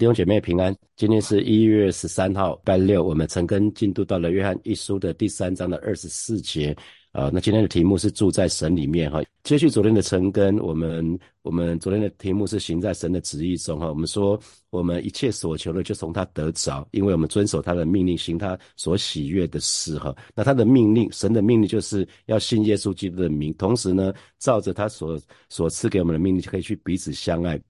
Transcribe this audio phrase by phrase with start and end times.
[0.00, 6.74] 弟兄姐妹平安，今天是一月十三号，拜六，我们陈根进度到了约翰一书的第三章的二十四节。
[7.12, 9.20] 啊，那今天的题目是住在神里面哈。
[9.42, 13.88] 接续昨天的陈根，我们我们昨天的题目是行在神的旨意中哈。
[13.88, 14.40] 我们说
[14.70, 20.16] 我们一切所求的就从他得着，因为我们遵守他的命令，行他所喜悦的事哈。
[20.34, 25.20] 那他的命令，神的命令就是要信耶稣基督的名，同时呢，照着他所
[25.50, 27.60] 所赐给我们的命令，就可以去彼此相爱。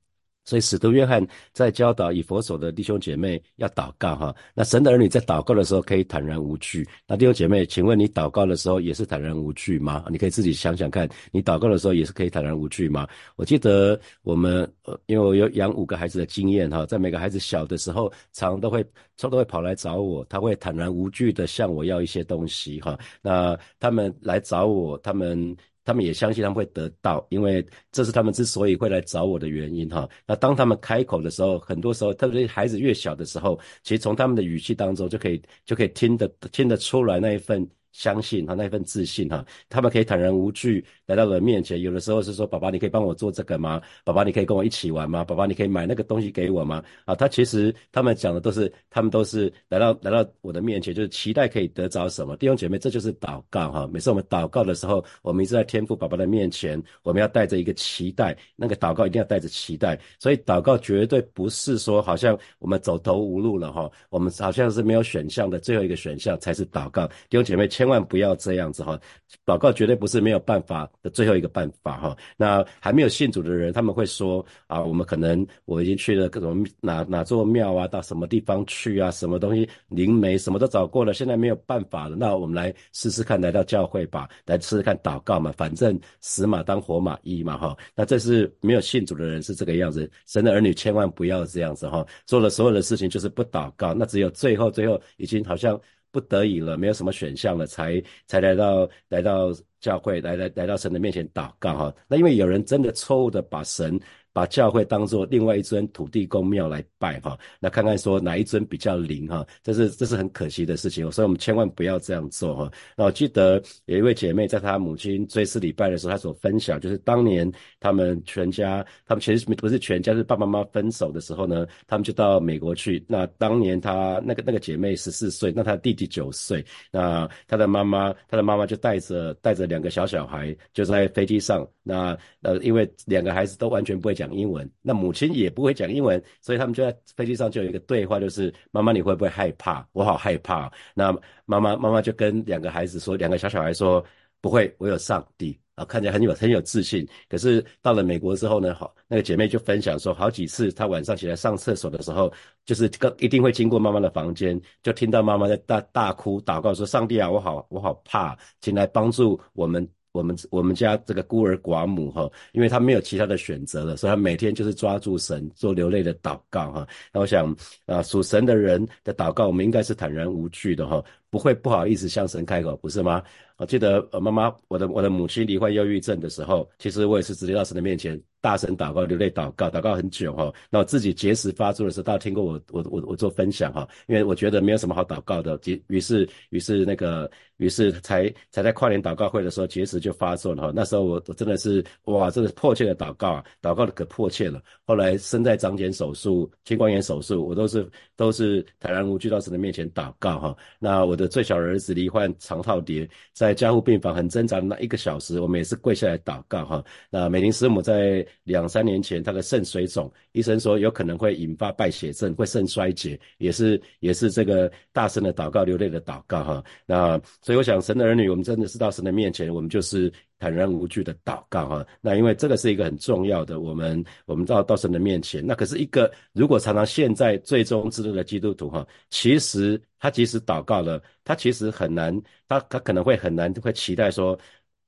[0.51, 4.35] 所以，使徒约翰在教导以佛所的弟兄姐妹要祷告哈。
[4.53, 6.85] 那神的儿女在祷告的时候可以坦然无惧。
[7.07, 10.05] 那弟兄姐妹，请问你祷告的时候也是坦然无惧吗？
[10.11, 13.07] 你可以自己想想看，你祷告的时候也是可以坦然无惧吗？
[13.37, 18.85] 我记得我们呃，因为我有养五个孩子的经验哈，在每个孩子小的时候，常都会
[19.17, 22.99] 常都会跑来找我，他会坦然无惧的向我要一些东西哈。
[23.23, 25.57] 那他们来找我，他们。
[25.85, 30.09] 他们也相信他们会得到，因为这是他们之所以会来找我的原因哈。
[30.27, 37.69] 那当他们开口的时候，很多时候，特别是孩子越小的时候，其实从他们的语气当中就可以就可以听得听得出来那一份。
[37.93, 41.81] 相信哈那一份自信哈，他们可以坦然无惧来到了面前。
[41.81, 43.81] 有的时候是说：“爸爸，你可以帮我做这个吗？
[44.05, 45.25] 爸爸，你可以跟我一起玩吗？
[45.25, 52.37] 爸爸，你可以买那个东西给我吗？”啊，他其实他们讲的都是，他们都是来到来到我的面前，就是期待可以得着什么。
[52.37, 53.89] 弟兄姐妹，这就是祷告哈。
[53.93, 59.99] 每次我们祷告的时候，我们一直在天父爸爸的面前，我们要带着一个期待，那个祷告一定要带着期待。
[60.21, 67.05] 所以祷告绝对不是说好像我们走投无路了哈，我们好像是没有选项的最后一个选项才是祷告。
[67.29, 67.69] 弟兄姐妹。
[67.81, 69.01] 千万不要这样子哈，
[69.47, 72.15] 祷告绝对不是没有办法的最后一个办法哈。
[72.37, 82.17] 那还没有信主的人，他们会说啊，我们可能我已经去了各种哪哪座庙啊，到什么地方去啊，什么东西灵媒什么都找过了，现在没有办法了。
[82.17, 87.75] 那我们来试试看，来到教会吧，来试试看祷告嘛，反正死马当活马医嘛哈。
[87.95, 95.81] 那这是没有信主的人是这个样子，神的儿女千万不要这样子哈，做了所有的事情就是不祷告，那只有最后最后已经好像。
[96.11, 101.95] 不得已了，没有什么选项了，才才来到来到教会，来来来到神的面前祷告哈。
[102.09, 104.01] 那因为有人真的错误的把神。
[104.33, 112.71] 把教会当做另外一尊土地公庙来拜哈，那看看说哪一尊比较灵哈，这是这是很可惜的事情，所以我们千万不要这样做哈。
[112.97, 123.05] 那我记得有一位姐妹在她母亲追思礼拜的时候，她所分享就是当年他们全家，他们其实不是全家，是爸爸妈妈分手的时候呢，他们就到美国去。
[123.09, 134.15] 那当年她那个那个姐妹十四岁，那她弟弟九岁，那她的妈妈她的妈妈就带着带着两个小小孩就在飞机上，那呃因为两个孩子都完全不会。
[134.21, 139.83] 讲英文，那母亲也不会讲英文，所以他们就在飞机上就有一个对话，就是妈妈你会不会害怕？
[139.93, 140.71] 我好害怕。
[140.93, 141.11] 那
[141.47, 144.05] 妈妈妈妈就跟两个孩子说，两个小小孩说
[144.43, 147.09] 不会，我有上帝啊，看起来很有很有自信。
[147.31, 152.31] 可是到了美国之后呢，好，那个姐妹就分享说，好几次她晚上起来上厕所的时候，
[152.67, 159.89] 就是个一定会经过妈妈的房间，就听到妈妈在大大哭祷告说，上帝啊，我好我好怕，请来帮助我们。
[160.13, 166.89] 我们我们家这个孤儿寡母哈，因为他没有其他的选择了，所以他每天就是抓住神做流泪的祷告哈。
[167.13, 167.55] 那我想
[167.87, 173.23] 啊，属神的人的祷告，我们应该是坦然无惧的哈，不会不好意思向神开口，不是吗？
[173.57, 178.21] 我记得呃，妈妈，我的我的母亲罹患忧郁症的时候，其实我也是直接到神的面前。
[178.43, 180.51] 大声祷告，流泪祷告，祷告很久哈。
[180.71, 190.73] 那我自己结石发作的时候，大家听过我我我我做分享哈，因为我觉得没有什么好祷告的，结于是于是那个于是才才在跨年祷告会的时候结石就发作了哈。
[190.75, 194.59] 那时候我我真的是哇，真的迫切的祷告啊，祷告的可迫切了。
[194.87, 197.87] 后来身在长茧手术、青光眼手术，我都是
[198.17, 200.57] 都是坦然无惧到神的面前祷告哈。
[200.79, 206.83] 那我的最小儿子罹患肠套叠，在加护病房很挣扎的那一个小时，我们也是跪下来祷告哈。
[207.11, 208.27] 那美玲师母在。
[208.45, 216.65] 两三年前，她的肾水肿，医生说有可能会引发败血症，会肾衰竭，也是也是这个大声的祷告、流泪的祷告哈。
[216.85, 221.87] 那所以我想，神的儿女，我们真的是到神的面前，我们就是坦然无惧的祷告哈。
[222.01, 234.37] 那因为这个是一个很重要的，我们我们到到神的面前，那可是一个如果常常现在最终之路的基督徒哈，其实他即使祷告了，他其实很难，他他可能会很难会期待说，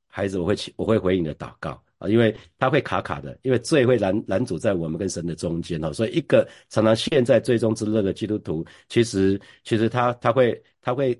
[0.08, 1.80] 孩子，我会我会回应你的祷告。
[1.98, 11.16] 啊，因为他会卡卡的，因为罪会拦拦阻在我们跟神的中间哦，所以一个常常陷在最终之乐的基督徒，其实其实他他会他会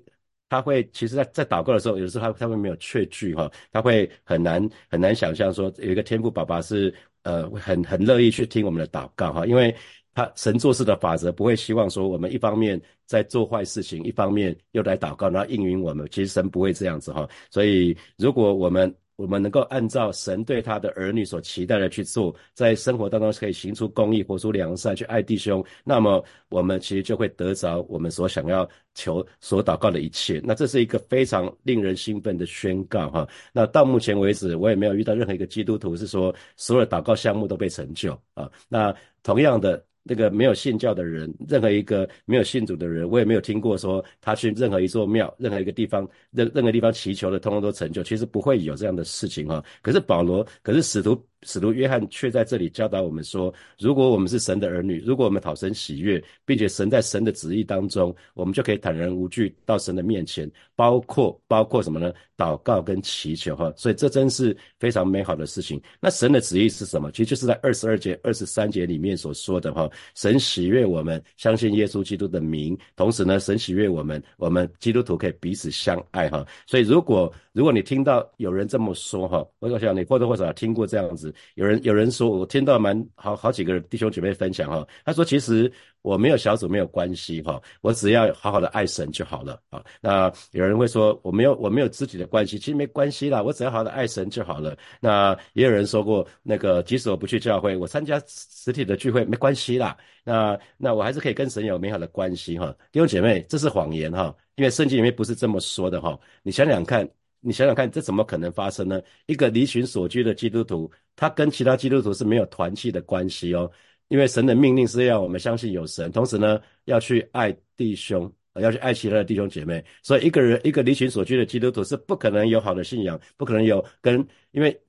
[0.53, 9.75] 他会，其实在在祷告的时候，有时候他他会没有确据哈，他会很难很难想象说有一个天赋爸爸是呃很很乐意去听我们的祷告哈，因为。
[10.15, 16.07] 他神做事的法则不会希望说我们一方面在做坏事情，一方面又来祷告，然后应允我们。
[16.11, 17.27] 其实神不会这样子哈。
[17.49, 30.41] 所以如果我们我们能够按照神对他的儿女所期待的去做，在生活当中可以行出公义，活出良善，去爱弟兄，那么我们其实就会得着我们所想要求、所祷告的一切。
[30.43, 33.27] 那这是一个非常令人兴奋的宣告哈。
[33.51, 38.49] 那到目前为止，我也没有遇到任何一个基督徒是说所有祷告项目都被成就啊。
[38.67, 39.83] 那同样的。
[40.03, 48.03] 那个没有信教的人，任何一个没有信主的人，我也没有听过说他去任何一座庙、任何一个地方、任任何地方祈求的，通通都成就。
[48.03, 49.63] 其实不会有这样的事情哈。
[49.81, 51.19] 可是保罗，可是使徒。
[51.45, 62.13] 使徒约翰却在这里教导我们说：如果我们是神的儿女，如果我们讨神喜悦，并且神在神的旨意当中，我们就可以坦然无惧到神的面前，包括包括什么呢？
[62.35, 63.71] 祷告跟祈求哈。
[63.77, 65.81] 所以这真是非常美好的事情。
[65.99, 67.11] 那神的旨意是什么？
[67.11, 69.89] 其实就是在二十二节、二十三节里面所说的哈。
[70.15, 76.45] 神喜悦我们相信耶稣基督的名，同时呢，神喜悦我们，我们基督徒可以彼此相爱哈。
[76.65, 81.32] 所以如果如果你听到有人这么说哈，我想你或多或少听过这样子。
[81.55, 85.71] 有人有人说，我听到蛮好好几个弟兄姐妹分享哈，他说其实
[86.01, 89.83] 我没有小组没有关系哈，我只要好好的爱神就好了啊。
[90.01, 94.77] 那有人会说我没有我没有肢体的关系，其实没关系啦，我只要好好的爱神就好了。
[94.99, 99.97] 那也有人说过，那个即使我不去教会，我参加实体的聚会没关系啦。
[100.23, 102.73] 那那我还是可以跟神有美好的关系哈。
[102.91, 106.19] 弟兄姐妹，这是谎言哈，因为圣经里面不是这么说的哈。
[106.43, 107.07] 你想想看。
[107.45, 109.01] 你想想看，这怎么可能发生呢？
[109.25, 113.69] 一个离群所居的基督徒，他跟其他基督徒是没有团契的关系哦。
[114.09, 119.83] 因为神的命令是要我们相信有神，同时呢，要去爱弟兄，要去爱其他的弟兄姐妹。
[120.03, 124.79] 所以，一个人一个离群所居的基督徒是不可能有好的信仰，不可能有跟，因为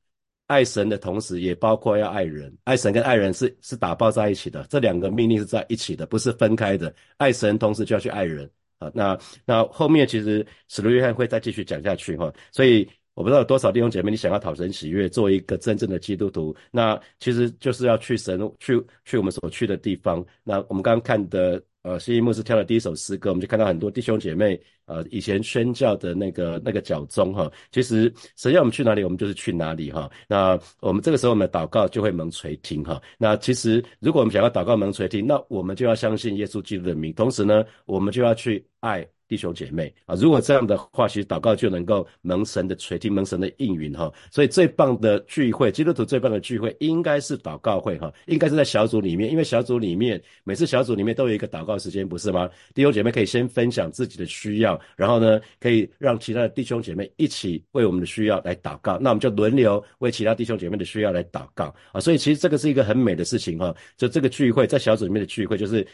[0.46, 2.54] 爱神的同时，也包括要爱人。
[2.64, 6.94] 爱神跟爱人是是打包在一起的，这两个命令是在一起的，不是分开的。
[7.16, 8.50] 爱神同时就要去爱人。
[8.78, 20.24] 啊，那那后面其实使徒约翰会再继续讲下去哈，所以我不知道有多少弟兄姐妹，你想要讨神喜悦，做一个真正的基督徒，那其实就是要去神去去我们所去的地方。
[20.42, 21.62] 那我们刚刚看的。
[21.84, 30.10] 呃，西牧师跳的第一首诗歌，我们就看到很多弟兄姐妹，呃，以前宣教的那个那个脚宗哈，其实神要我们去哪里，我们就是去哪里哈。
[30.26, 32.98] 那我们这个时候我们的祷告就会蒙垂听哈。
[33.18, 39.06] 那其实如果我们想要祷告蒙垂听，那我们就要相信耶稣基督的名，同时呢，我们就要去爱。
[39.34, 44.12] 弟兄姐妹啊，如果这样的话，其实祷告就能够蒙神的垂听，蒙神的应允哈。
[44.30, 52.48] 所以最棒的聚会，基督徒最棒的聚会，应该是祷告会哈，应该是在小组里面，因为小组里面每次小组里面都有一个祷告时间，不是吗？
[52.74, 59.00] 弟兄姐妹可以先分享自己的需要，然后呢，可以让其他的弟兄姐妹一起为我们的需要来祷告。
[59.00, 62.00] 那我们就轮流为其他弟兄姐妹的需要来祷告啊。
[62.00, 63.74] 所以其实这个是一个很美的事情哈。
[63.96, 65.84] 就这个聚会在小组里面的聚会，就是。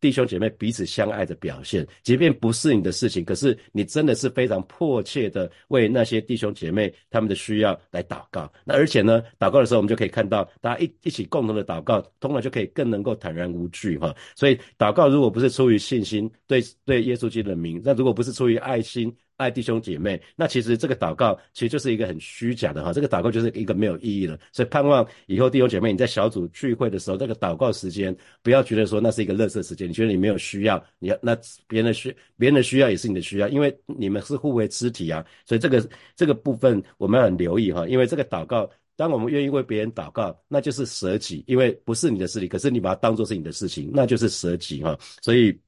[0.00, 8.50] 弟兄姐妹彼此相爱的表现，即便不是你的事情，可是你真的是非常迫切的为那些弟兄姐妹他们的需要来祷告。
[8.64, 14.14] 那而且呢，祷告的时候我们就可以看到，大家一一起共同的祷告，通常就可以更能够坦然无惧哈。
[14.34, 19.14] 所以祷告如果不是出于信心，对对耶稣基督的名，那如果不是出于爱心。
[19.40, 24.38] 爱弟兄姐妹，那其实这个祷告其实就是一个很虚假的哈，这个祷告就是一个没有意义了。
[24.52, 31.34] 所以盼望以后弟兄姐妹你在小组聚会的时候，这个祷告时间不要觉得说那是一个乐色时间，你觉得你没有需要，你要那
[31.66, 35.24] 别人的需别人的需要也是你的需要，因为你们是互为肢体啊。
[35.46, 44.98] 所以这个这个部分我们要很留意哈，因为这个祷告，当我们愿意为别人祷告，那就是舍己，因为不是你的事情，可是你把它当做是你的事情，那就是舍己哈。
[45.22, 45.58] 所以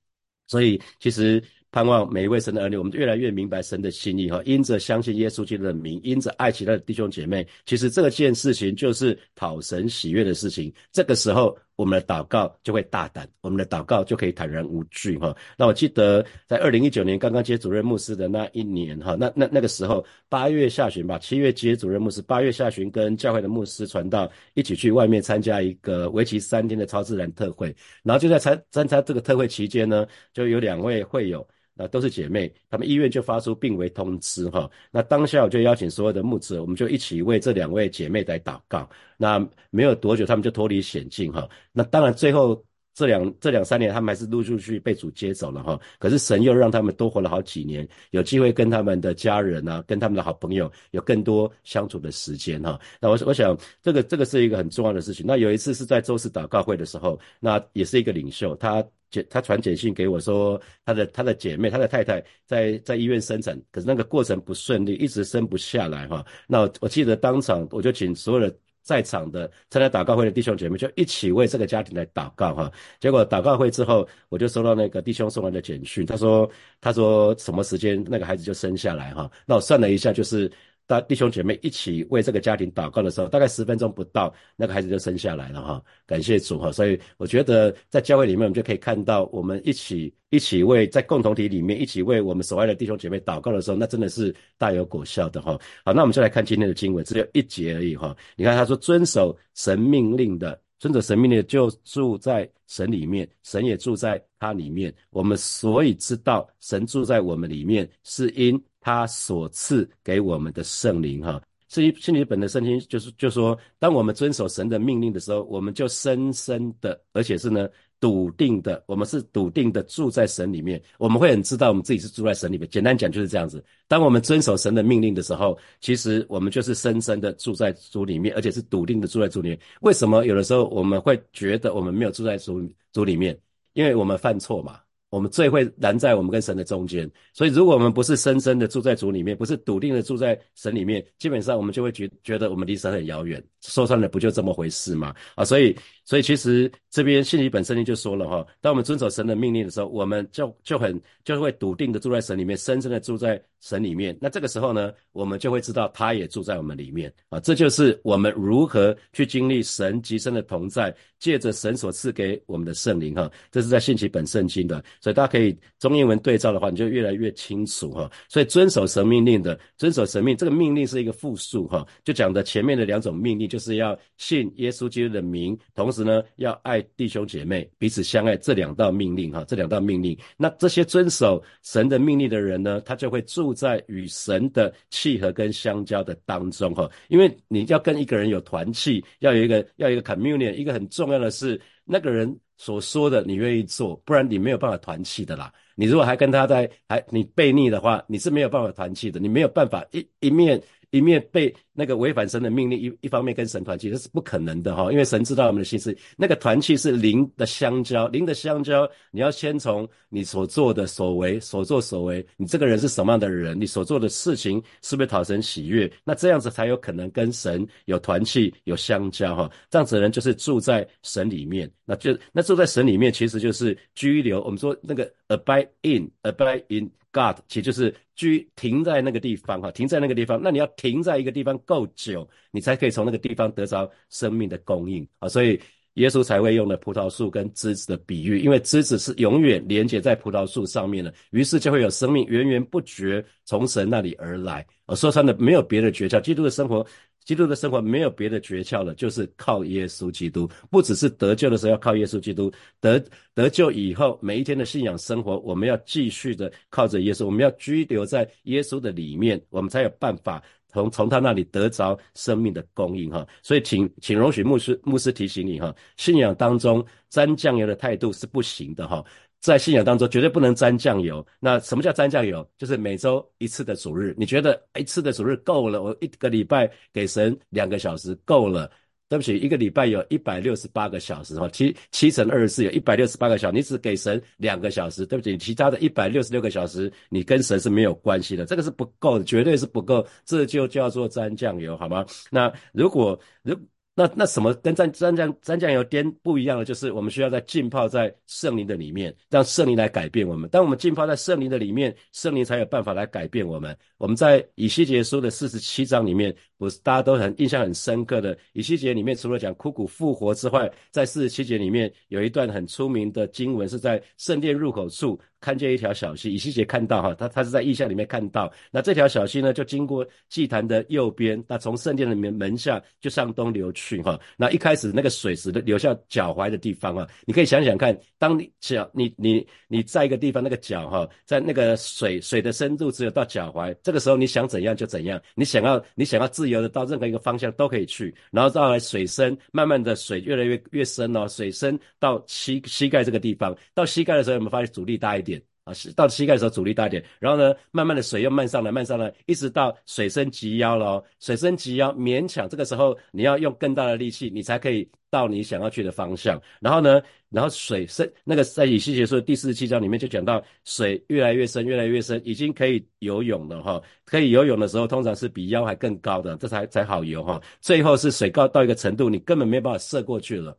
[0.46, 1.42] 所以其实。
[1.73, 4.43] 盼望每一位神的儿女，我们越来越明白神的心意哈。
[4.45, 10.71] 因着相信耶稣基督的名，因着爱其他的弟兄姐妹，其实这件事情就是讨神喜悦的事情。
[10.93, 15.35] 这个时候，我们的祷告就会大胆，我们的祷告就可以坦然无惧哈。
[15.57, 31.49] 那我记得在二零一九年刚刚接主任牧师的那一年哈，那那那个时候八月下旬吧，七月接主任牧师，八月下旬跟教会的牧师传道一起去外面参加一个为期三天的超自然特会，然后就在参参加这个特会期间呢，就有两位会友。
[31.75, 34.71] 那都是姐妹，他们医院就发出病危通知哈。
[34.91, 38.88] 那当下我就邀请所有的牧者，我们就一起为这两位姐妹来祷告。
[39.17, 39.38] 那
[39.71, 41.49] 没有多久，他们就脱离险境哈。
[41.73, 42.62] 那当然最后
[42.94, 45.78] 这两这两三年，他们还是陆陆续续被主接走了哈。
[45.99, 52.78] 可是神又让他们多活了好几年，有机会跟他们的家人啊，跟他们的好朋友有更多相处的时间哈。
[53.00, 55.25] 那我我想这个这个是一个很重要的事情。
[55.26, 58.84] 那有一次是在周四祷告会的时候，那也是一个领袖他。
[59.12, 66.25] 简他传简讯给我说，他的他的姐妹，他的太太在在医院生产，可是那个过程不顺利，一直生不下来哈。
[66.46, 72.70] 那我记得当场我就请所有的在场的参加祷告会的弟兄姐妹，就一起为这个家庭来祷告哈。
[73.00, 79.30] 结果祷告会之后，我就收到那个弟兄送来的简讯，他说他说什么时间那个孩子就生下来哈。
[79.46, 80.50] 那我算了一下，就是。
[80.92, 85.82] 大弟兄姐妹一起为这个家庭祷告的时候，大概十分钟不到，那个孩子就生下来了哈。
[86.06, 86.70] 感谢主哈。
[86.70, 95.58] 所以我觉得在教会里面，我们就可以看到，我们一起一起为在共同体里面一起为我们所爱的弟兄姐妹祷告的时候，那真的是大有果效的哈。
[95.82, 98.14] 好，那我们就来看今天的经文，只有一节而已哈。
[98.37, 100.61] 你看他说遵守神命令的。
[100.78, 104.92] 遵守神命令就住在神里面，神也住在他里面。
[105.11, 111.22] 我们所以知道神住在我们里面，是因他所赐给我们的圣灵。
[111.22, 117.66] 哈，至于心理本的圣经，就是就说，当我们遵守神的命令的时候，我们就深深的，而且是呢。
[118.02, 122.68] 笃定的，我们是笃定的住在神里面，我们会很知道我们自己是住在神里面。
[122.68, 123.64] 简单讲就是这样子。
[123.86, 129.58] 当我们遵守神的命令的时候，其实我们就是深深的住在主里面，而且是笃定的住在主里面。
[129.82, 133.38] 为什么有的时候我们会觉得我们没有住在主主里面？
[133.74, 134.80] 因为我们犯错嘛。
[135.12, 143.42] 我们最会拦在我们跟神的中间，所以如果我们不是深深的住在主里面，不是笃定的住在神里面，基本上我们就会觉觉得我们离神很遥远。
[143.61, 145.14] 说穿了，不就这么回事吗？
[145.35, 154.16] 啊，所以，所以其实这边信息本身就说了哈，当我们遵守神的命令的时候，我们就就很就会笃定的住在神里面，深深的住在神里面。
[154.21, 157.38] 那这个时候呢，我们就会知道他也住在我们里面啊。
[157.40, 163.30] 这就是我们如何去经历神极深的同在，借着神所赐给我们的圣灵哈。
[163.50, 164.82] 这是在信息本圣经的。
[165.00, 168.11] 所以大家可以中英文对照的话，你就越来越清楚哈。
[168.28, 180.18] 所以遵守神命令的，遵守神命，这个命令是一个复数哈，就讲的前面的两种命令，就是要信耶稣基督的名，同时呢要爱弟兄姐妹，彼此相爱，这两道命令哈，这两道命令。
[180.37, 186.90] 那这些遵守神的命令的人呢，他就会住在与神的契合跟相交的当中哈。
[187.08, 192.37] 因为你要跟一个人有团契，要有一个要一个 communion，一个很重要的是那个人。
[192.58, 195.52] 所说的你愿意做，不然你没有办法团契的啦。
[195.75, 200.62] 你如果还跟他在还你背逆的话，你是没有办法团契的，你没有办法一一面。
[200.92, 205.96] 一面被那个违反神的命令，一一方面跟神团契，这是不可能的哈，因为神知道我们的心思。
[206.16, 215.90] 那个团契是灵的相交，灵的相交，你要先从你所做的所为、所作所为，你这个人是什么样的人，你所做的事情是不是讨神喜悦？
[216.04, 219.50] 那这样子才有可能跟神有团契、有相交哈。
[219.70, 224.42] 这样子的人就是住在神里面，那就那住在神里面，其实就是居留。
[224.42, 226.90] 我们说那个 abide in，abide in。
[227.14, 230.40] God，其实就是居停在那个地方哈，停在那个地方。
[230.42, 235.28] 那你要停在一个地方够久，你才可以从那个地方得着生命的供应啊。
[235.28, 235.61] 所以
[235.95, 244.66] 耶稣才会用的葡萄树跟枝子的比喻，因为枝子是永远连接在葡萄树上面的，于是就会有生命源源不绝从神那里而来。
[244.87, 246.87] 啊，说穿了没有别的诀窍，基督的生活。
[247.25, 250.49] 基督的生活没有别的诀窍了，就是靠耶稣基督。
[250.71, 253.02] 不只是得救的时候要靠耶稣基督，得
[253.35, 263.26] 得救以后每一天的信仰生活，我们要继续的靠着耶稣，我们要居留在耶稣的里面，我们才有办法从从他那里得着生命的供应哈。
[263.43, 269.05] 所以，请请容许牧师牧师提醒你哈，信仰当中沾酱油的态度是不行的哈。
[269.42, 271.26] 在信仰当中，绝对不能沾酱油。
[271.40, 272.49] 那什么叫沾酱油？
[272.56, 275.82] 就是每周一次的主日，你觉得一次的主日够了？
[275.82, 278.70] 我一个礼拜给神两个小时够了？
[279.08, 292.06] 对不起，一个礼拜有一百六十八个小时哈，七七乘二十四有一百六十八个小时，你只给神两个小时，对不起，其他的一百六十六个小时你跟神是没有关系的，这个是不够的，绝对是不够，这就叫做沾酱油，好吗？
[292.30, 293.54] 那如果如
[293.94, 300.49] 那那什么跟蘸蘸酱蘸酱油颠不一样的，就是我们需要在浸泡在圣灵的里面，让圣灵来改变我们。
[300.49, 303.76] 当我们浸泡在圣灵的里面，圣灵才有办法来改变我们。
[303.99, 308.37] 我们在以西结书的四十七章里面，不是大家都很印象很深刻的。
[308.54, 315.20] 以西结里面除了讲枯骨复活之外，在四十七节里面有一段很出名的经文，是在圣殿入口处。
[315.42, 324.18] 看见一条小溪，以西结看到哈，他他是在意象里面看到，那这条小溪呢，就经过祭坛的右边，那从圣殿的门门下就向东流去哈。
[324.37, 345.31] 那一开始那个水是流向脚踝的地方啊，你可以想想看，当你脚你你你在一个地方那个脚哈，在那个水水的深度只有到脚踝，这个时候你想怎样就怎样，你想要你想要自由的到任何一个方向都可以去，然后到了水深，慢慢的水越来越越深哦，水深到膝膝盖这个地方，到膝盖的时候，有没有发现阻力大一点？
[345.64, 351.04] 啊，到膝盖的时候阻力大一点，然后呢，慢慢的水又漫上来，漫上来，一直到水深及腰了哦。
[351.21, 356.40] 水深及腰，勉强这个时候你要用更大的力气，你才可以到你想要去的方向。
[356.61, 357.00] 然后呢，
[357.31, 363.81] 然后水深那个在以西结书第四十七章里面就讲到水越来越深，越来越深，已经可以游泳了哈。
[364.04, 367.40] 可以游泳的时候，通常是比腰还更高的，这才才好游哈。
[367.61, 370.59] 最后是水高到一个程度，你根本没办法射过去了。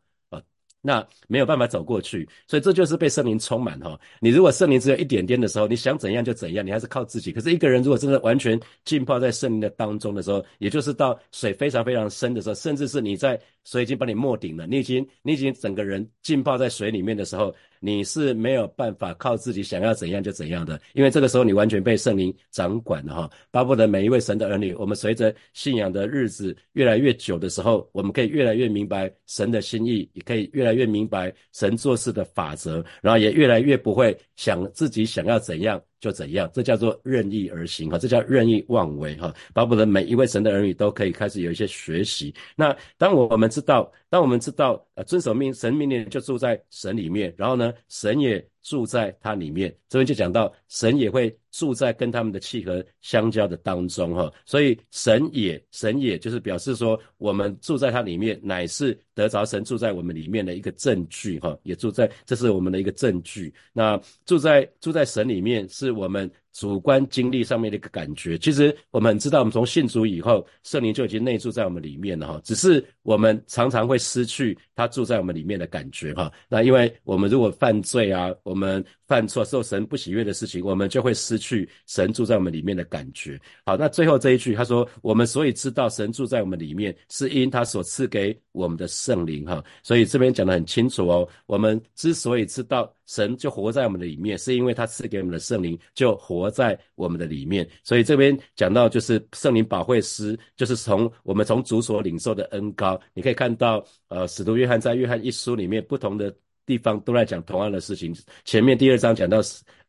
[0.85, 3.97] 那没有办法走过去，所以这就是被圣灵充满哈。
[4.19, 7.31] 你如果圣灵只有一点点的时候，你想怎样就怎样，你还是靠自己。
[7.31, 17.55] 可是一个人如果真的完全浸泡在圣灵的当中的时候，也就是到水非常非常深的时候，甚至是你在水已经把你没顶了，你已经你已经整个人浸泡在水里面的时候。
[17.85, 23.29] 你是没有办法靠自己想要怎样就怎样的，因为这个时候你完全被圣灵掌管了哈。
[23.51, 35.81] 巴不得每一位神的儿女，我们随着信仰的日子越来越久的时候，我们可以越来越明白神的心意，也可以越来越明白神做事的法则，然后也越来越不会想自己想要怎样。
[36.03, 39.33] 就怎样，这叫做任意而行哈，这叫任意妄为哈。
[39.53, 42.36] 巴不得每一位神的儿女都可以开始有一些学习。
[42.57, 48.45] 那当我们知道，当我们知道，呃，遵守命神命令就住在神里面，然后呢，神也。
[48.63, 63.53] 住在它里面，这边就讲到神也会住在跟他们的契合相交的当中哈，所以神也神也就是表示说我们住在它里面，乃是得着神住在我们里面的一个证据哈，也住在这是我们的一个证据。
[63.74, 66.32] 那住在住在神里面是我们。
[66.53, 72.39] 主观经历上面的一个感觉，其实我们知道，我们从信主以后，圣灵就已经内住在我们里面了哈。
[72.43, 76.31] 只是我们常常会失去他住在我们里面的感觉哈。
[76.48, 83.39] 那因为我们如果犯罪啊，我们犯错受神不喜悦的事情，我们就会失去神住在我们里面的感觉。
[83.63, 89.63] 好，那最后这一句他说，我们所以知道神住在我们里面，是因他所赐给我们的圣灵哈。
[89.84, 92.91] 所以这边讲得很清楚哦，我们之所以知道。
[93.05, 97.67] 神就活在我们的里面，是因为他赐给我们的圣灵就活在我们的里面。
[97.84, 103.00] 所以这边讲到就是圣灵保惠师，就是从我们从主所领受的恩高。
[103.13, 106.34] 你可以看到，呃，使徒约翰在约翰一书里面不同的
[106.65, 108.15] 地方都在讲同样的事情。
[108.46, 109.39] 前面第二章讲到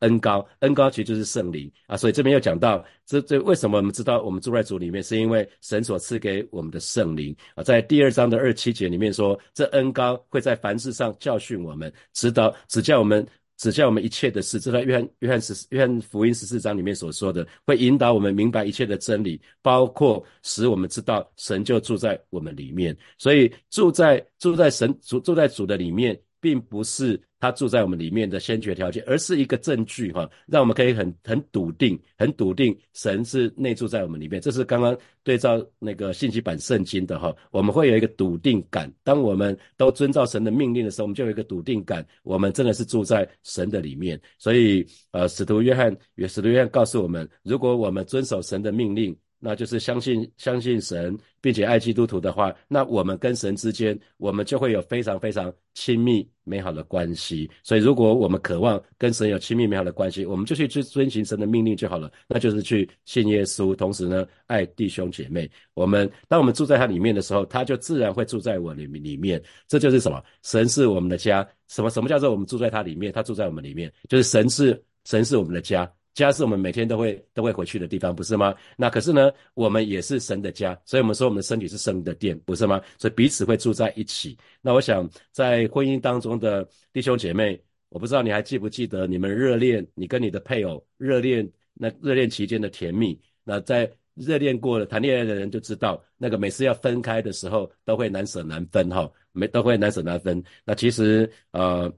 [0.00, 1.97] 恩高，恩高其实就是圣灵啊。
[1.97, 7.62] 所以这边又讲到这这为什么我们知道我们住在主里面，是因为神所赐给我们的圣灵啊。
[7.62, 13.26] 在第二章的二七节里面说，这恩高会在凡事上教训我们，指导指教我们。
[13.57, 22.95] 指教我们一切的事，这在约翰约翰十约翰福音十四章里面所说的，会引导我们明白一切的真理，包括使我们知道神就住在我们里面。
[23.16, 27.18] 所以住在住在神住住在主的里面，并不是。
[27.40, 34.40] 他住在我们里面的先决条件，而是一个证据哈，让我们可以很很笃定、很笃定神是内住在我们里面。
[34.40, 38.90] 这是刚刚对照那个信息版圣经的哈，我们会有一个笃定感。
[39.02, 44.19] 当我们都遵照神的命令的时候，我们就有一个笃定感，我们真的是住在神的里面。
[44.38, 45.95] 所以，呃，使徒约翰，
[46.26, 49.14] 使徒约翰告诉我们，如果我们遵守神的命令。
[49.47, 57.50] 那就是相信相信神，并且爱基督徒的话，那我们跟神之间，我们就会有非常非常亲密美好的关系。
[57.63, 62.11] 所以，如果我们渴望跟神有亲密美好的关系，我们就去去遵循神的命令就好了。
[62.26, 65.50] 那就是去信耶稣，同时呢，爱弟兄姐妹。
[65.75, 69.43] 我们当我们住在他里面的时候，他就自然会住在我里面里面。
[69.69, 70.25] 这就是什么？
[70.43, 71.47] 神是我们的家。
[71.69, 73.13] 什么什么叫做我们住在他里面？
[73.13, 75.91] 他住在我们里面，就是神是神是我们的家。
[76.14, 78.54] 家是我们每天都会都会回去的地方，不是吗？
[78.76, 82.80] 那可是呢，我们也是神的家，所以我们说我们的身体是神的殿，不是吗？
[82.98, 84.38] 所以彼此会住在一起。
[84.62, 93.20] 那我想在婚姻当中的弟兄姐妹，我不知道你还记不记得你们热恋，你跟你的配偶热恋那热恋期间的甜蜜。
[93.42, 100.40] 那在热恋过了谈恋爱的人就知道，那个每次要分开的时候都会难舍难分哈，没都会难舍难分。
[100.64, 101.92] 那其实呃。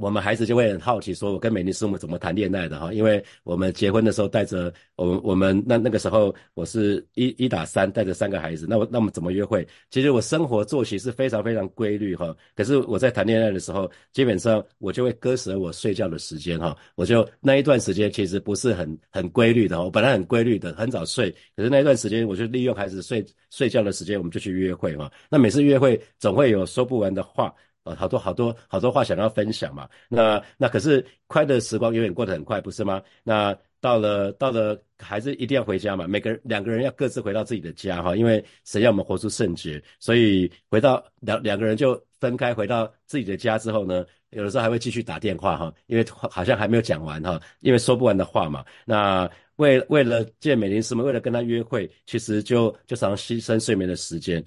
[0.00, 2.92] 我们孩子就会很好奇，说我跟美丽师母怎么谈恋爱的哈？
[2.92, 9.66] 因为我们结婚的时候带着我们，我们那那个时候我是一一打三带着三个孩子，那我那我们怎么约会？
[9.90, 12.34] 其实我生活作息是非常非常规律哈。
[12.54, 16.76] 可是我在谈恋爱的时候，基本上我就会割舍我睡觉的时间哈。
[16.94, 25.10] 我就那一段时间其实不是很很规律的，我本来很规律的，很早睡，可是那一段时间我就利用孩子睡睡觉的时间，我们就去约会哈。
[25.30, 27.54] 那每次约会总会有说不完的话。
[27.94, 33.02] 好多好多好多话想要分享嘛，那那可是快乐时光永远过得很快，不是吗？
[33.22, 48.64] 那到了到了还是一定要回家嘛，每个人两个人要各自回到自己的家哈，因为神要我们活出圣洁，所以回到两两个人就分开回到自己的家之后呢，有的时候还会继续打电话哈，因为好像还没有讲完哈，因为说不完的话嘛。
[48.84, 54.44] 那为为了见美玲师妹，为了跟她约会，其实就就常牺牲睡眠的时间。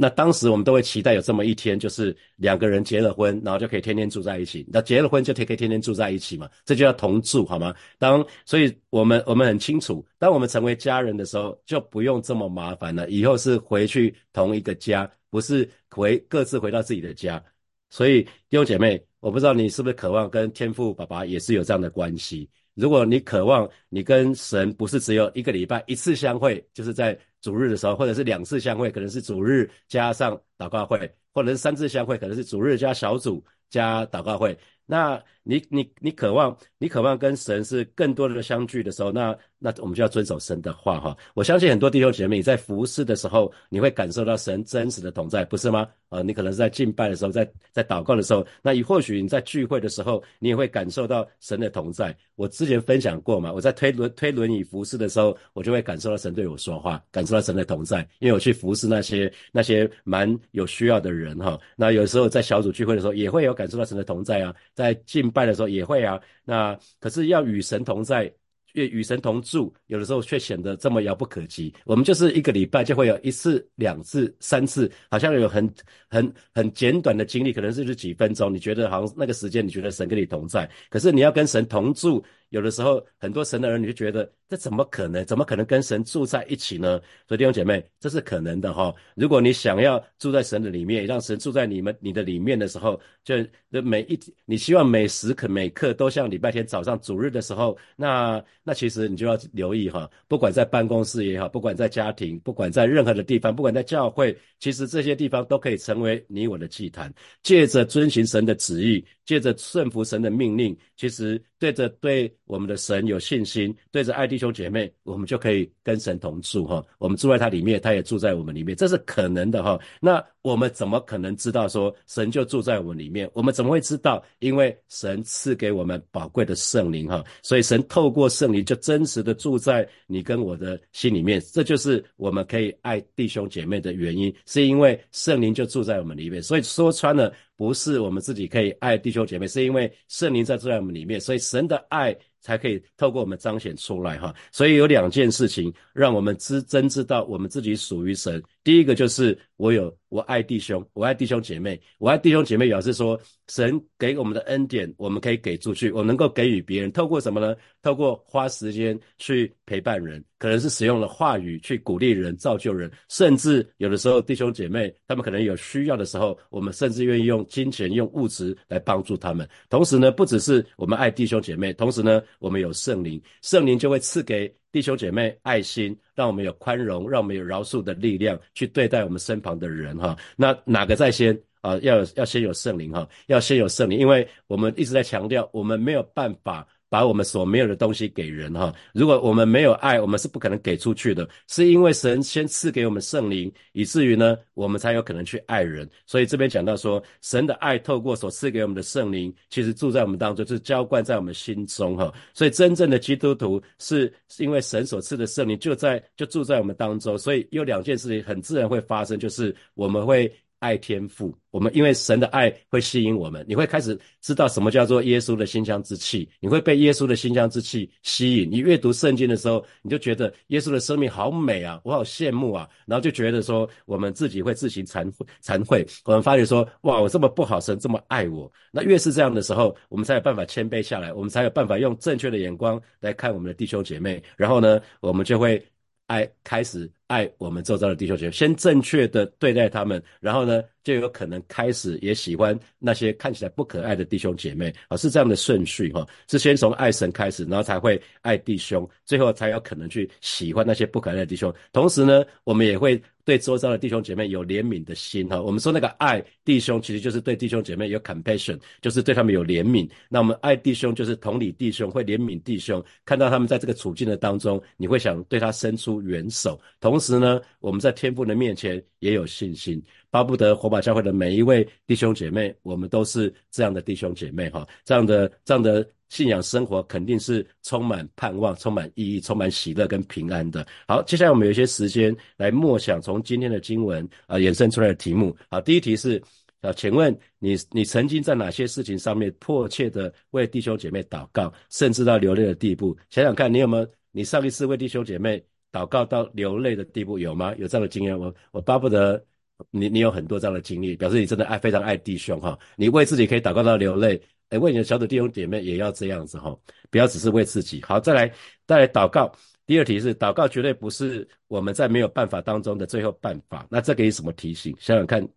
[0.00, 4.66] 那当时我们都会期待有这么一天，就是两个人结了婚，然后就可以天天住在一起。
[4.72, 6.48] 那结了婚就可以天天住在一起嘛？
[6.64, 7.74] 这就叫同住，好吗？
[7.98, 13.10] 当所以我们我们很清楚，当我们成为家人的时候，就不用这么麻烦了。
[13.10, 17.42] 以后是回去同一个家，不是回各自回到自己的家。
[17.90, 22.48] 所以弟兄姐妹，我不知道你是不是渴望跟天父爸爸也是有这样的关系。
[22.74, 34.58] 如果你渴望你跟神不是只有一个礼拜一次相会，就是在主日的时候，或者是两次相会，可能是主日加上祷告会，或者是三次相会，可能是主日加小组加祷告会。
[34.86, 41.16] 那你你你渴望你渴望跟神是更多的相聚的时候，那那我们就要遵守神的话哈。
[41.34, 45.88] 我相信很多弟兄姐妹你在服侍的时候，你会感受到神真实的同在，不是吗？
[46.08, 52.16] 啊，你可能是在敬拜的时候，在在祷告的时候，那你或许你在聚会的时候，你也会感受到神的同在。
[52.36, 61.58] 我之前分享过嘛，我在推轮推轮椅服侍的时候，我就会感受到神对我说话，感受到神的同在，因为我去服侍那些那些蛮有需要的人哈。
[61.76, 64.54] 那有时候在小组聚会的时候，也会有感受到神的同在啊。
[64.74, 68.32] 在敬拜的时候也会啊，那可是要与神同在。
[68.74, 71.74] 与与神同住，有的时候却显得这么遥不可及。
[71.84, 75.68] 我们就是一个礼拜就会有一次、两次、三次，好像有很
[76.08, 78.54] 很很简短的经历，可能就是几分钟。
[78.54, 82.24] 你觉得好像那个时间，你觉得神跟你同在，可是你要跟神同住。
[82.50, 85.24] 有的时候，很多神的儿女就觉得这怎么可能？
[85.24, 87.00] 怎么可能跟神住在一起呢？
[87.28, 88.92] 所以弟兄姐妹，这是可能的哈。
[89.14, 93.36] 如果你想要住在神的里面，让神住在你们你的里面的时候，就
[93.70, 100.10] 的每一你希望每时刻每刻都像礼拜天早上主日的时候，那那其实你就要留意哈。
[100.26, 107.14] 不管在办公室也好，不管在家庭，不管在任何的地方，不管在教会，其实这些地方都可以成为你我的祭坛。
[107.44, 112.28] 借着遵循神的旨意，借着顺服神的命令，其实对着对。
[112.50, 116.84] 我们的神有信心，对着爱弟兄姐妹，我们就可以跟神同住哈。
[116.98, 119.78] 我们住在他里面，他也住在我们里面，这是可能的哈。
[120.00, 123.30] 那我们怎么可能知道说神就住在我们里面？
[123.34, 124.20] 我们怎么会知道？
[124.40, 131.40] 因为神赐给我们宝贵的圣灵哈，所以神透过圣灵就真实的住在你跟我的心里面。
[131.52, 136.42] 这就是我们可以爱弟兄姐妹的原因，是因为圣灵就住在我们里面。
[136.42, 141.20] 所以说穿了，不是我们自己可以爱地球姐妹，是因为圣灵在住在我们里面。
[141.20, 142.16] 所以神的爱。
[142.42, 148.42] 才可以透过我们彰显出来哈，所以有两件事情让我们知真知道我们自己属于神。
[148.62, 153.18] 第一个就是我有我爱弟兄，我爱弟兄姐妹，我爱弟兄姐妹表示说
[153.48, 156.92] 神给我们的恩典，我们可以给出去，我能够给予别人。
[156.92, 157.56] 透过什么呢？
[157.80, 169.48] 透过花时间去陪伴人，可能是使用了话语去鼓励人、造就人，甚至有的时候弟兄姐妹他们可能有需要的时候，我们甚至愿意用金钱、用物质来帮助他们。
[169.70, 174.52] 同时呢，不只是我们爱弟兄姐妹，同时呢，我们有圣灵，圣灵就会赐给。
[174.72, 180.16] 弟兄姐妹，爱心让我们有宽容，让我们有饶恕的力量去对待我们身旁的人哈。
[180.36, 181.76] 那哪个在先啊？
[181.78, 186.66] 要要先有圣灵哈，要先有圣灵，因为我们一直在强调，我们没有办法。
[186.90, 191.26] 把我们所没有的东西给人哈，如果我们没有爱，我们是不可能给出去的。
[191.46, 195.88] 是因为神先赐给我们圣灵，以至于呢，我们才有可能去爱人。
[196.04, 202.12] 所以这边讲到说，神的爱透过所赐给我们的圣灵，其实住在我们当中，是浇灌在我们心中哈。
[202.34, 210.30] 所以真正的基督徒是因为神所赐的圣灵就在就住在我们当中，所以有两件事情很自然会发生，就是我们会。
[210.60, 218.48] 爱天赋，我们因为神的爱会吸引我们，你会开始知道什么叫做耶稣的馨香之气，你会被耶稣的馨香之气吸引。
[218.50, 225.86] 你阅读圣经的时候，你就觉得耶稣的生命好美啊，我好羡慕啊，然后就觉得说我们自己会自行惭愧，惭愧。
[226.04, 228.50] 我们发觉说，哇，我这么不好，神这么爱我。
[228.70, 235.66] 那越是这样的时候，我们才有办法谦卑下来，我们才有办法用正确的眼光来看我们的弟兄姐妹，然后呢，我们就会
[236.06, 236.90] 爱开始。
[237.10, 251.52] 爱我们周遭的弟兄姐妹，先正确的对待他们，然后呢，就有可能开始也喜欢那些看起来不可爱的弟兄姐妹啊，是这样的顺序哈，是先从爱神开始，然后才会爱弟兄，最后才有可能去喜欢那些不可爱的弟兄。
[251.72, 255.42] 同时呢，我们也会对周遭的弟兄姐妹有怜悯的心哈。
[255.42, 259.88] 我们说那个爱弟兄，其实就是对弟兄姐妹有 compassion，就是对他们有怜悯。
[260.08, 266.99] 那我们爱弟兄，就是同理弟兄，会怜悯弟兄，看到他们在这个处境的当中，你会想对他伸出援手，同。
[267.00, 280.66] 同时呢，我们在天父的面前也有信心，巴不得火把教会的每一位弟兄姐妹，我们都是这样的弟兄姐妹哈，这样的这样的信仰生活肯定是充满盼望、充满意义、充满喜乐跟平安的。
[280.86, 285.34] 好，接下来我们有一些时间来默想从今天的经文啊衍生出来的题目。
[285.48, 286.22] 好，第一题是
[286.60, 292.94] 啊，请问你你曾经在哪些事情上面迫切的为弟兄姐妹祷告，甚至到流泪的地步？
[293.08, 295.42] 想想看你有没有你上一次为弟兄姐妹。
[295.72, 297.54] 祷告到流泪的地步有吗？
[297.56, 299.24] 有这样的经验我我巴不得
[299.70, 302.58] 你你有很多这样的经历，表示你真的爱非常爱弟兄哈。
[302.76, 306.56] 你为自己可以祷告到流泪，哎，为你的小组弟兄姐妹也要这样子哈，
[306.90, 307.82] 不要只是为自己。
[307.82, 308.32] 好，再来
[308.66, 309.30] 再来祷告。
[309.66, 313.66] 第二题是祷告绝对不是我们在没有办法当中的最后办法。
[313.70, 314.74] 那这给你什么提醒？
[314.80, 315.28] 想想看。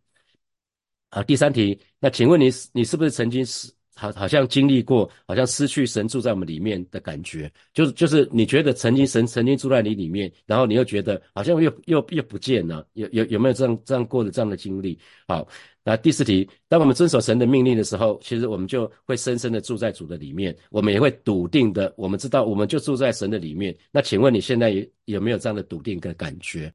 [1.12, 14.98] 好，第三题，那请问你你是不是曾经是好，好像经历过，好像失去神住在我们里面的感觉，就是就是你觉得曾经神曾经住在你里面，然后你又觉得好像又又又不见了，有有有没有这样这样过的这样的经历？
[15.28, 15.48] 好，
[15.84, 23.76] 那第四题，当我们遵守神的命令的时候，其实我们就会深深的住在主的里面，我们也会笃定的，我们知道我们就住在神的里面。
[23.92, 26.74] 那请问你现在有有没有这样的笃定的感觉？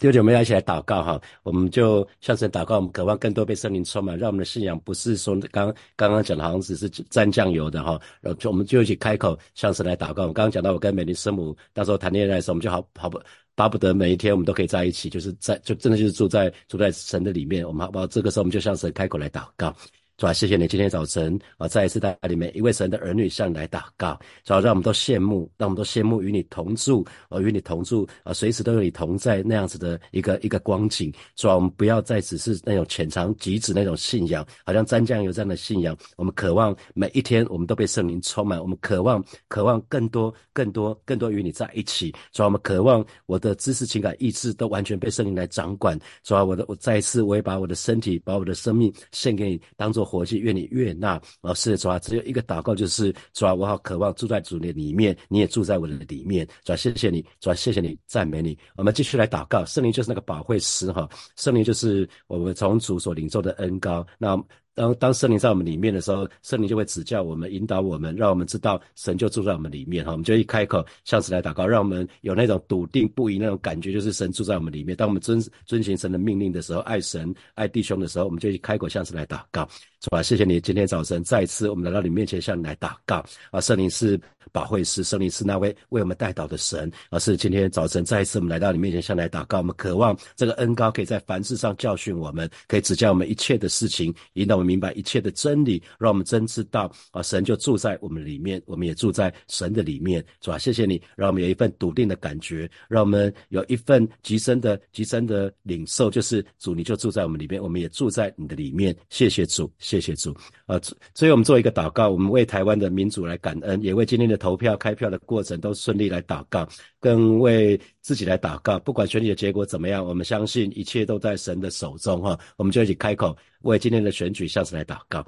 [0.00, 7.98] 弟兄姐妹，要一起来祷告哈，我们就向神祷告，我们渴望更多被圣灵充满，让我们的信仰不是说刚刚刚讲的，好像只是沾酱油的哈。
[8.20, 10.22] 然后就我们就一起开口向神来祷告。
[10.22, 13.20] 我们刚刚讲到，我跟美丽师母那时候谈恋爱的时候，我们就好好不
[13.54, 17.64] 巴不得每一天我们都可以在一起，就是在就真的就是住在住在神的里面。
[17.64, 18.04] 我们好不好？
[18.08, 19.72] 这个时候我们就向神开口来祷告。
[20.16, 24.16] 主啊，谢谢你今天早晨啊，再一次带领每一位神的儿女向你来祷告。
[24.44, 31.12] 主啊，让我们都羡慕，让我们都羡慕与你同住，啊，与你同住啊，随时都有你同在那样子的一个一个光景。
[31.34, 35.96] 主啊，我们不要再只是那种浅尝即止那种信仰，好像沾酱油这样的信仰。
[36.16, 42.14] 我们渴望每一天我们都被圣灵充满，我们渴望渴望更多更多更多与你在一起。
[42.30, 45.98] 主啊，我们渴望我的知识、情感、意志都完全被圣灵来掌管。
[46.22, 50.03] 主啊，我的我再一次我也把我的身体、把我的生命献给你，当做。
[50.04, 51.20] 活祭，愿你悦纳。
[51.40, 56.46] 老师，主啊，只有一个祷告，就是主啊，我好渴望住在主的里面，你也住在我的里面。
[56.64, 58.56] 主啊，谢谢你，主啊，谢谢你，赞美你。
[58.76, 59.64] 我们继续来祷告。
[59.64, 64.06] 圣灵就是那个保惠师哈，圣灵就是我们从主所领受的恩高。
[64.18, 64.38] 那。
[64.76, 70.10] 当当圣灵在我们里面的时候，圣灵就会指教我们、引导我们，让我们知道神就住在我们里面哈。
[70.10, 74.96] 我们就一开口向神来祷告，让我们有那种笃定不移那种感觉，就是神住在我们里面。
[74.96, 79.64] 当我们遵遵循神的命令的时候，爱神爱弟兄的时候，我们就一开口向神来祷告。
[80.04, 80.22] 是吧？
[80.22, 83.58] 谢谢你，今天早晨再一次我们来到你面前向你来祷告啊！
[83.58, 84.20] 圣灵是
[84.52, 89.56] 保惠师，圣灵是那位为我们带导的神，而是今天早晨再一次我们来到你面前向你来祷告。
[89.56, 97.22] 我们渴望这个恩高可以在凡事上教训我们，可以指教我们一切的事情，引导我们明白一切的真理，让我们真知道啊！
[97.22, 100.58] 神就住在我们里面，我们也住在神的里面，是吧？
[100.58, 108.94] 谢谢你，让我们有一份笃定的感觉，让我们有一份极深的极深的领受，就是主你就住在我们里面，我们也住在你的里面。
[109.08, 109.72] 谢谢主。
[109.78, 110.34] 谢谢谢主
[110.66, 110.80] 啊！
[111.14, 116.66] 所以我们做一个祷告，我们为台湾的民主来感恩，也为今天的投票开票的过程都顺利来祷告，
[116.98, 118.78] 更为自己来祷告。
[118.80, 122.36] 不管选举的结果怎么样，我们相信一切都在神的手中哈！
[122.56, 125.24] 我们就一起开口为今天的选举下次来祷告。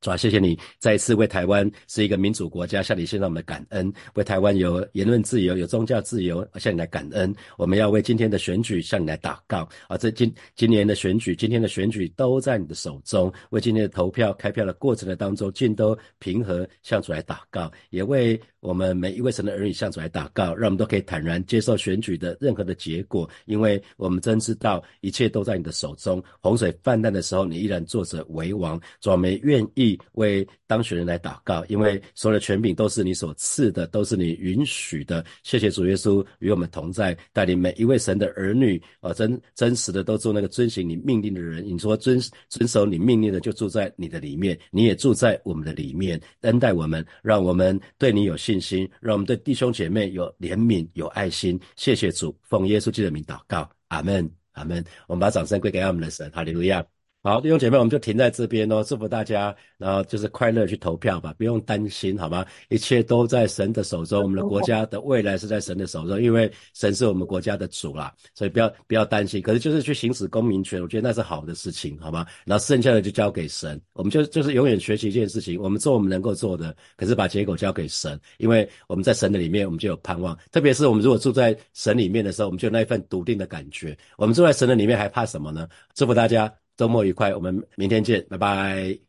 [0.00, 7.34] 主啊，谢谢你再一次为台湾是一个民主国家向你献上我们的感恩，为台湾有言论自由、有宗教自由向你来感恩。
[7.56, 9.96] 我们要为今天的选举向你来祷告啊！
[9.96, 13.32] 这今今年的选举，今天的选举都在你的手中。
[13.50, 26.20] 为今天的投票开票的过程的当中，尽都平和向主来祷告，也为我们每一位神的儿女向主来祷告，让我们都可以坦然接受选举的任何的结果，因为我们真知道一切都在你的手中。
[26.40, 28.76] 洪水泛滥的时候，你依然坐着为王。
[29.00, 29.96] 主，我们愿意。
[30.14, 35.24] 为当选人来祷告，因为所有的权柄都是你所赐的，都是你允许的。
[35.44, 41.64] 谢谢主耶稣与我们同在，带领每一位神的儿女啊，真真实的都做那个遵行你命令的人。
[41.64, 51.58] 你说遵遵守你命令的，就住在你的里面，你也住在我们的里面，恩待我们，让我们对你有信信心，让我们对弟兄姐妹有怜悯、有爱心。
[51.76, 54.84] 谢谢主，奉耶稣基督的名祷告，阿门，阿门。
[55.06, 56.84] 我们把掌声归给我们的神，哈利路亚。
[57.26, 58.84] 好，弟兄姐妹，我们就停在这边哦。
[58.84, 62.46] 祝福大家，然后就是快乐去投票吧，不用担心，好吗？
[62.68, 69.42] 一切都在神的手中，我们的国家的未来是在神的手中，因为神是我们国家的主啦，所以不要不要担心。
[69.42, 72.24] 可是就是去行使公民权，我觉得那是好的事情，好吗？
[72.44, 80.38] 然后剩下的就交给神，我们就就是永远学习一件事情，我们做我们能够做的，可是把结果交给神，因为我们在神的里面，我们就有盼望。
[80.52, 83.98] 特别是我们如果住在神里面的时候，我们就有那一份笃定的感觉。
[84.16, 85.68] 我们住在神的里面，还怕什么呢？
[85.92, 86.48] 祝福大家。
[86.76, 89.05] 周末愉快，我们明天见，拜拜。